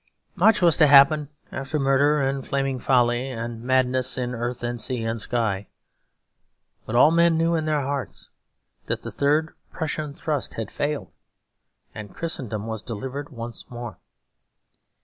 Much 0.33 0.63
was 0.63 0.75
to 0.77 0.87
happen 0.87 1.29
after 1.51 1.77
murder 1.77 2.19
and 2.23 2.47
flaming 2.47 2.79
folly 2.79 3.27
and 3.29 3.61
madness 3.61 4.17
in 4.17 4.33
earth 4.33 4.63
and 4.63 4.81
sea 4.81 5.03
and 5.03 5.21
sky; 5.21 5.67
but 6.87 6.95
all 6.95 7.11
men 7.11 7.37
knew 7.37 7.53
in 7.53 7.65
their 7.65 7.83
hearts 7.83 8.31
that 8.87 9.03
the 9.03 9.11
third 9.11 9.53
Prussian 9.69 10.11
thrust 10.15 10.55
had 10.55 10.71
failed, 10.71 11.13
and 11.93 12.15
Christendom 12.15 12.65
was 12.65 12.81
delivered 12.81 13.29
once 13.29 13.69
more. 13.69 13.99